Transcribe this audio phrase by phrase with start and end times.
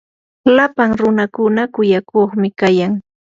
[0.55, 2.93] lapan runakuna kuyakuqi kayan.